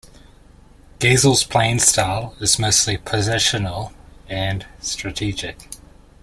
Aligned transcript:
Gausel's 0.99 1.43
playing 1.43 1.77
style 1.77 2.35
is 2.39 2.57
mostly 2.57 2.97
positional 2.97 3.93
and 4.27 4.65
strategic. 4.79 5.69